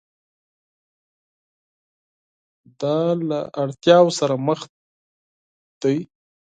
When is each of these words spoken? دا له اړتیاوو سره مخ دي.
دا 2.81 2.97
له 3.29 3.39
اړتیاوو 3.61 4.15
سره 4.19 4.33
مخ 4.47 4.59
دي. 5.81 5.97